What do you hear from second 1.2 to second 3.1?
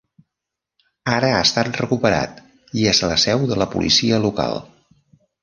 ha estat recuperat i és